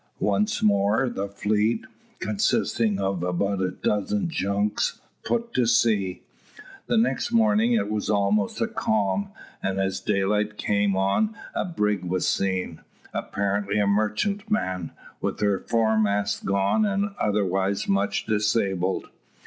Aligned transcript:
Once 0.19 0.63
more 0.63 1.07
the 1.11 1.27
fleet, 1.27 1.85
consisting 2.17 2.99
of 2.99 3.21
about 3.21 3.61
a 3.61 3.69
dozen 3.69 4.27
junks, 4.27 4.99
put 5.23 5.53
to 5.53 5.67
sea. 5.67 6.23
The 6.87 6.97
next 6.97 7.31
morning 7.31 7.73
it 7.73 7.87
was 7.87 8.09
almost 8.09 8.59
a 8.61 8.67
calm; 8.67 9.29
and 9.61 9.79
as 9.79 9.99
daylight 9.99 10.57
came 10.57 10.97
on 10.97 11.35
a 11.53 11.65
brig 11.65 12.03
was 12.03 12.27
seen, 12.27 12.81
apparently 13.13 13.77
a 13.77 13.85
merchantman, 13.85 14.89
with 15.21 15.39
her 15.41 15.59
foremast 15.59 16.45
gone 16.45 16.83
and 16.83 17.11
otherwise 17.19 17.87
much 17.87 18.25
disabled. 18.25 19.07